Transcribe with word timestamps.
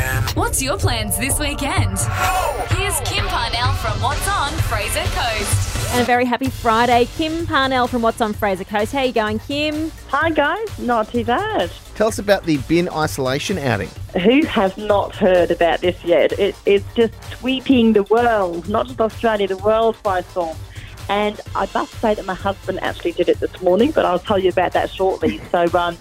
weekend. 0.00 0.30
What's 0.30 0.62
your 0.62 0.78
plans 0.78 1.18
this 1.18 1.38
weekend? 1.38 1.98
Here's 2.70 3.00
Kim 3.00 3.26
Parnell 3.26 3.72
from 3.74 4.00
What's 4.00 4.26
On 4.28 4.52
Fraser 4.62 5.04
Coast. 5.12 5.92
And 5.92 6.02
a 6.02 6.04
very 6.04 6.24
happy 6.24 6.48
Friday. 6.48 7.06
Kim 7.16 7.46
Parnell 7.46 7.86
from 7.86 8.02
What's 8.02 8.20
on 8.20 8.32
Fraser 8.32 8.64
Coast. 8.64 8.92
How 8.92 9.00
are 9.00 9.06
you 9.06 9.12
going, 9.12 9.38
Kim? 9.40 9.90
Hi 10.08 10.30
guys, 10.30 10.78
not 10.78 11.10
too 11.10 11.24
bad. 11.24 11.70
Tell 11.94 12.08
us 12.08 12.18
about 12.18 12.44
the 12.44 12.58
bin 12.68 12.88
isolation 12.88 13.58
outing. 13.58 13.90
Who 14.22 14.44
has 14.46 14.76
not 14.76 15.14
heard 15.14 15.50
about 15.50 15.80
this 15.80 16.02
yet? 16.04 16.32
It, 16.38 16.56
it's 16.64 16.84
just 16.94 17.12
sweeping 17.38 17.92
the 17.92 18.04
world, 18.04 18.68
not 18.68 18.86
just 18.86 19.00
Australia, 19.00 19.48
the 19.48 19.58
world 19.58 19.96
by 20.02 20.22
storm. 20.22 20.56
And 21.08 21.40
I 21.56 21.68
must 21.74 21.92
say 21.94 22.14
that 22.14 22.24
my 22.24 22.34
husband 22.34 22.78
actually 22.82 23.12
did 23.12 23.28
it 23.28 23.40
this 23.40 23.60
morning, 23.60 23.90
but 23.90 24.04
I'll 24.04 24.20
tell 24.20 24.38
you 24.38 24.50
about 24.50 24.72
that 24.74 24.90
shortly. 24.90 25.40
So, 25.50 25.66
um, 25.76 25.98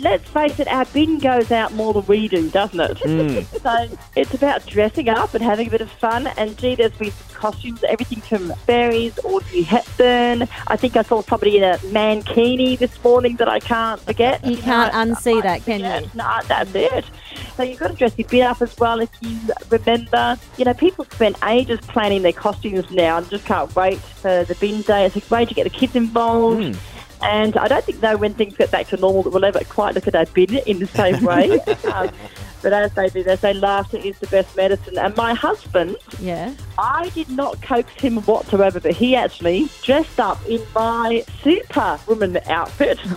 let's 0.00 0.28
face 0.28 0.58
it, 0.60 0.68
our 0.68 0.84
bin 0.86 1.18
goes 1.18 1.50
out 1.50 1.72
more 1.72 1.92
than 1.92 2.06
we 2.06 2.28
do, 2.28 2.50
doesn't 2.50 2.80
it? 2.80 2.98
Hmm. 2.98 3.56
so 3.62 3.98
it's 4.16 4.34
about 4.34 4.66
dressing 4.66 5.08
up 5.08 5.34
and 5.34 5.42
having 5.42 5.68
a 5.68 5.70
bit 5.70 5.80
of 5.80 5.90
fun. 5.90 6.26
And 6.26 6.56
gee, 6.58 6.74
there's 6.74 6.92
been 6.92 7.12
costumes, 7.32 7.84
everything 7.84 8.20
from 8.20 8.54
fairies, 8.66 9.18
Audrey 9.24 9.62
Hepburn. 9.62 10.48
I 10.66 10.76
think 10.76 10.96
I 10.96 11.02
saw 11.02 11.22
somebody 11.22 11.58
in 11.58 11.62
a 11.64 11.76
mankini 11.78 12.78
this 12.78 13.02
morning 13.04 13.36
that 13.36 13.48
I 13.48 13.60
can't 13.60 14.00
forget. 14.00 14.44
You 14.44 14.56
can't 14.56 14.92
unsee 14.92 15.42
that, 15.42 15.64
can 15.64 15.80
Yeah, 15.80 16.00
you? 16.00 16.10
No, 16.14 16.40
that's 16.46 16.74
it. 16.74 17.04
So 17.56 17.62
you've 17.62 17.78
got 17.78 17.88
to 17.88 17.94
dress 17.94 18.18
your 18.18 18.28
bin 18.28 18.42
up 18.42 18.62
as 18.62 18.76
well 18.78 19.00
if 19.00 19.10
you 19.20 19.38
remember. 19.70 20.36
You 20.56 20.64
know, 20.64 20.74
people 20.74 21.04
spend 21.04 21.36
ages 21.44 21.80
planning 21.82 22.22
their 22.22 22.32
costumes 22.32 22.90
now 22.90 23.18
and 23.18 23.28
just 23.28 23.44
can't 23.44 23.74
wait 23.76 23.98
for 23.98 24.44
the 24.44 24.54
bin 24.56 24.82
day. 24.82 25.06
It's 25.06 25.16
a 25.16 25.34
way 25.34 25.44
to 25.44 25.54
get 25.54 25.64
the 25.64 25.70
kids 25.70 25.94
involved. 25.94 26.62
Hmm. 26.74 26.93
And 27.24 27.56
I 27.56 27.68
don't 27.68 27.84
think, 27.84 28.00
though, 28.00 28.16
when 28.16 28.34
things 28.34 28.56
get 28.56 28.70
back 28.70 28.88
to 28.88 28.96
normal, 28.96 29.22
that 29.24 29.30
we'll 29.30 29.44
ever 29.44 29.60
quite 29.64 29.94
look 29.94 30.06
at 30.06 30.14
our 30.14 30.26
bin 30.26 30.56
in 30.66 30.78
the 30.78 30.86
same 30.86 31.22
way. 31.30 31.58
um, 31.92 32.10
but 32.62 32.72
as 32.72 32.92
they 32.94 33.08
do, 33.10 33.22
they 33.22 33.36
say 33.36 33.52
laughter 33.54 33.96
is 33.98 34.18
the 34.20 34.26
best 34.28 34.56
medicine. 34.56 34.96
And 34.98 35.14
my 35.16 35.34
husband, 35.34 35.96
Yeah. 36.18 36.54
I 36.78 37.10
did 37.10 37.28
not 37.30 37.60
coax 37.62 37.92
him 38.00 38.18
whatsoever, 38.22 38.80
but 38.80 38.92
he 38.92 39.14
actually 39.16 39.68
dressed 39.82 40.18
up 40.20 40.38
in 40.48 40.62
my 40.74 41.24
superwoman 41.42 42.38
outfit. 42.46 42.98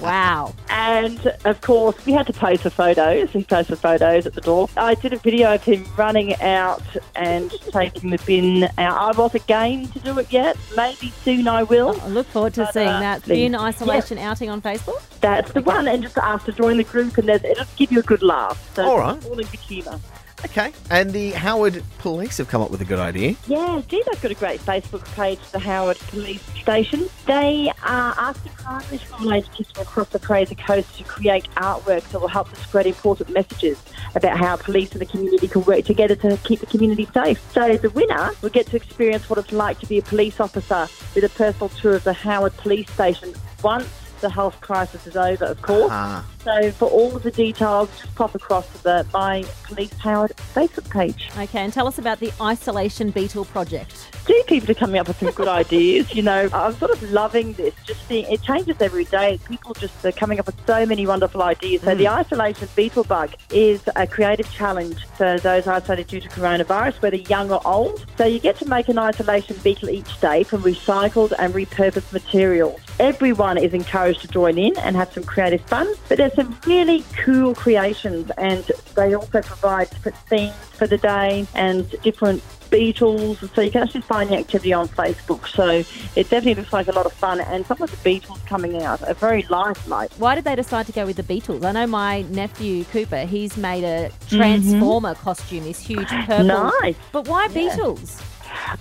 Wow. 0.00 0.54
And 0.70 1.34
of 1.44 1.60
course, 1.60 1.96
we 2.06 2.12
had 2.12 2.26
to 2.28 2.32
pose 2.32 2.62
for 2.62 2.70
photos. 2.70 3.30
He 3.30 3.44
posed 3.44 3.68
for 3.68 3.76
photos 3.76 4.26
at 4.26 4.34
the 4.34 4.40
door. 4.40 4.68
I 4.76 4.94
did 4.94 5.12
a 5.12 5.18
video 5.18 5.54
of 5.54 5.62
him 5.62 5.84
running 5.96 6.34
out 6.40 6.82
and 7.16 7.50
taking 7.72 8.10
the 8.10 8.18
bin 8.26 8.64
out. 8.78 9.16
I 9.16 9.18
wasn't 9.18 9.46
game 9.46 9.88
to 9.88 9.98
do 9.98 10.18
it 10.18 10.32
yet. 10.32 10.56
Maybe 10.76 11.10
soon 11.22 11.48
I 11.48 11.62
will. 11.64 12.00
I 12.00 12.08
look 12.08 12.26
forward 12.28 12.54
to 12.54 12.64
But, 12.64 12.74
seeing 12.74 12.88
uh, 12.88 13.00
that 13.00 13.24
bin 13.26 13.54
isolation 13.54 14.18
outing 14.18 14.50
on 14.50 14.62
Facebook. 14.62 15.02
That's 15.20 15.52
the 15.52 15.62
one. 15.62 15.88
And 15.88 16.02
just 16.02 16.16
ask 16.18 16.46
to 16.46 16.52
join 16.52 16.76
the 16.76 16.84
group, 16.84 17.18
and 17.18 17.28
there's, 17.28 17.44
it'll 17.44 17.66
give 17.76 17.92
you 17.92 18.00
a 18.00 18.02
good 18.04 18.22
laugh. 18.22 18.74
So 18.74 18.84
All 18.88 18.98
right. 18.98 19.16
it's 19.16 19.26
All 19.26 19.38
in 19.38 19.46
good 19.46 19.60
humour. 19.60 20.00
Okay. 20.44 20.72
And 20.90 21.12
the 21.12 21.32
Howard 21.32 21.82
Police 21.98 22.38
have 22.38 22.48
come 22.48 22.62
up 22.62 22.70
with 22.70 22.80
a 22.80 22.84
good 22.84 22.98
idea. 22.98 23.34
Yeah, 23.46 23.82
they've 23.88 24.04
got 24.04 24.30
a 24.30 24.34
great 24.34 24.60
Facebook 24.60 25.04
page, 25.14 25.40
the 25.50 25.58
Howard 25.58 25.98
Police 25.98 26.42
Station. 26.60 27.08
They 27.26 27.70
are 27.82 28.14
asking 28.16 28.52
primary 28.52 28.98
school 28.98 29.32
age 29.32 29.50
kids 29.52 29.70
from 29.72 29.82
across 29.82 30.08
the 30.10 30.18
Fraser 30.18 30.54
Coast 30.54 30.96
to 30.98 31.04
create 31.04 31.48
artwork 31.56 32.08
that 32.10 32.20
will 32.20 32.28
help 32.28 32.50
to 32.50 32.56
spread 32.56 32.86
important 32.86 33.30
messages 33.30 33.82
about 34.14 34.38
how 34.38 34.56
police 34.56 34.92
and 34.92 35.00
the 35.00 35.06
community 35.06 35.48
can 35.48 35.64
work 35.64 35.84
together 35.84 36.14
to 36.16 36.36
keep 36.44 36.60
the 36.60 36.66
community 36.66 37.08
safe. 37.12 37.40
So 37.52 37.76
the 37.76 37.90
winner 37.90 38.30
will 38.42 38.50
get 38.50 38.66
to 38.68 38.76
experience 38.76 39.28
what 39.28 39.38
it's 39.38 39.52
like 39.52 39.80
to 39.80 39.86
be 39.86 39.98
a 39.98 40.02
police 40.02 40.40
officer 40.40 40.88
with 41.14 41.24
a 41.24 41.28
personal 41.30 41.68
tour 41.70 41.94
of 41.94 42.04
the 42.04 42.12
Howard 42.12 42.56
Police 42.56 42.90
Station 42.90 43.34
once 43.62 43.88
the 44.20 44.30
health 44.30 44.60
crisis 44.60 45.06
is 45.06 45.16
over, 45.16 45.44
of 45.44 45.62
course. 45.62 45.90
Ah. 45.90 46.24
So 46.44 46.70
for 46.72 46.88
all 46.88 47.14
of 47.14 47.22
the 47.22 47.30
details, 47.30 47.90
just 48.00 48.14
pop 48.14 48.34
across 48.34 48.66
to 48.72 48.82
the 48.82 49.06
My 49.12 49.44
Police 49.64 49.92
Howard 49.98 50.32
Facebook 50.54 50.88
page. 50.90 51.28
Okay, 51.36 51.60
and 51.60 51.72
tell 51.72 51.86
us 51.86 51.98
about 51.98 52.20
the 52.20 52.32
Isolation 52.40 53.10
Beetle 53.10 53.44
project. 53.46 54.08
do 54.26 54.42
people 54.46 54.70
are 54.70 54.74
coming 54.74 54.98
up 54.98 55.08
with 55.08 55.18
some 55.18 55.30
good 55.32 55.48
ideas. 55.62 56.14
You 56.14 56.22
know, 56.22 56.48
I'm 56.52 56.74
sort 56.74 56.90
of 56.90 57.02
loving 57.12 57.52
this. 57.54 57.74
Just 57.84 58.06
seeing 58.08 58.24
it 58.32 58.42
changes 58.42 58.76
every 58.80 59.04
day. 59.04 59.38
People 59.46 59.74
just 59.74 60.04
are 60.04 60.12
coming 60.12 60.38
up 60.38 60.46
with 60.46 60.56
so 60.66 60.86
many 60.86 61.06
wonderful 61.06 61.42
ideas. 61.42 61.82
So 61.82 61.94
the 61.94 62.08
isolation 62.08 62.68
beetle 62.74 63.04
bug 63.04 63.34
is 63.52 63.82
a 63.96 64.06
creative 64.06 64.50
challenge 64.52 65.06
for 65.16 65.38
those 65.40 65.66
isolated 65.66 66.06
due 66.06 66.20
to 66.20 66.28
coronavirus, 66.28 67.02
whether 67.02 67.16
young 67.16 67.50
or 67.50 67.60
old. 67.66 68.06
So 68.16 68.24
you 68.24 68.38
get 68.38 68.56
to 68.58 68.66
make 68.66 68.88
an 68.88 68.98
isolation 68.98 69.56
beetle 69.62 69.90
each 69.90 70.20
day 70.20 70.44
from 70.44 70.62
recycled 70.62 71.32
and 71.38 71.52
repurposed 71.52 72.12
materials. 72.12 72.80
Everyone 72.98 73.58
is 73.58 73.74
encouraged 73.74 74.22
to 74.22 74.28
join 74.28 74.58
in 74.58 74.76
and 74.78 74.96
have 74.96 75.12
some 75.12 75.24
creative 75.24 75.60
fun. 75.62 75.92
But 76.08 76.18
there's 76.18 76.34
some 76.34 76.58
really 76.66 77.04
cool 77.24 77.54
creations, 77.54 78.30
and 78.38 78.64
they 78.96 79.14
also 79.14 79.40
provide 79.42 79.90
different 79.90 80.18
themes 80.28 80.54
for 80.72 80.86
the 80.86 80.98
day 80.98 81.46
and 81.54 81.88
different 82.02 82.42
beetles. 82.70 83.38
So 83.54 83.60
you 83.60 83.70
can 83.70 83.82
actually 83.82 84.02
find 84.02 84.30
the 84.30 84.36
activity 84.36 84.72
on 84.72 84.88
Facebook. 84.88 85.46
So 85.48 85.84
it 86.16 86.28
definitely 86.28 86.56
looks 86.56 86.72
like 86.72 86.88
a 86.88 86.92
lot 86.92 87.06
of 87.06 87.12
fun. 87.12 87.40
And 87.40 87.64
some 87.66 87.80
of 87.80 87.90
the 87.90 87.96
beetles 87.98 88.40
coming 88.46 88.82
out 88.82 89.02
are 89.02 89.14
very 89.14 89.42
lifelike. 89.48 90.12
Why 90.14 90.34
did 90.34 90.44
they 90.44 90.56
decide 90.56 90.86
to 90.86 90.92
go 90.92 91.06
with 91.06 91.16
the 91.16 91.22
beetles? 91.22 91.64
I 91.64 91.72
know 91.72 91.86
my 91.86 92.22
nephew 92.22 92.84
Cooper, 92.84 93.24
he's 93.24 93.56
made 93.56 93.84
a 93.84 94.10
Transformer 94.28 95.14
costume, 95.14 95.64
this 95.64 95.78
huge 95.78 96.08
purple. 96.08 96.44
Nice. 96.44 96.96
But 97.12 97.28
why 97.28 97.48
beetles? 97.48 98.22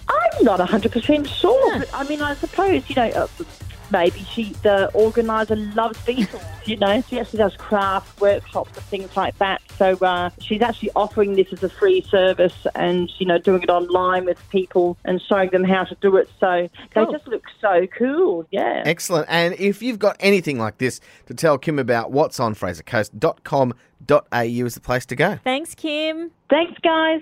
I'm 0.10 0.44
not 0.44 0.60
100% 0.60 1.28
sure. 1.28 1.74
Yeah. 1.74 1.80
But, 1.80 1.90
I 1.94 2.04
mean, 2.08 2.22
I 2.22 2.36
suppose, 2.36 2.90
you 2.90 2.96
know, 2.96 3.10
uh, 3.10 3.28
maybe 3.92 4.20
she, 4.32 4.54
the 4.64 4.90
organiser 4.94 5.56
loves 5.56 6.00
beetles, 6.06 6.42
you 6.66 6.78
know. 6.78 7.02
She 7.10 7.20
actually 7.20 7.40
does 7.40 7.56
craft 7.56 8.20
workshops 8.22 8.72
and 8.76 8.86
things 8.86 9.16
like 9.16 9.38
that. 9.40 9.62
So 9.78 9.94
uh, 9.98 10.30
she's 10.40 10.62
actually 10.62 10.92
offering 10.96 11.36
this 11.36 11.52
as 11.54 11.64
a 11.64 11.70
free 11.70 12.02
service 12.02 12.66
and, 12.76 13.12
you 13.20 13.26
know, 13.26 13.38
doing 13.38 13.64
it 13.64 13.70
online 13.70 14.26
with 14.26 14.38
people 14.50 14.98
and 15.06 15.22
showing 15.22 15.50
them 15.52 15.64
how 15.64 15.84
to 15.84 15.96
do 16.02 16.18
it. 16.18 16.30
So 16.40 16.68
Cool. 16.94 17.06
they 17.06 17.12
just 17.12 17.28
look 17.28 17.44
so 17.62 17.86
cool. 17.88 18.46
Yeah. 18.52 18.84
Excellent. 18.86 19.28
And 19.30 19.54
if 19.60 19.82
you've 19.84 20.00
got 20.00 20.16
anything 20.20 20.58
like 20.58 20.80
this 20.80 21.00
to 21.28 21.34
tell 21.34 21.58
Kim 21.58 21.80
about, 21.80 22.12
what's 22.12 22.40
on 22.40 22.56
frasercoast.com.au 22.56 24.66
is 24.66 24.74
the 24.76 24.82
place 24.82 25.06
to 25.06 25.16
go. 25.16 25.40
Thanks, 25.44 25.76
Kim. 25.76 26.32
Thanks, 26.50 26.80
guys. 26.82 27.22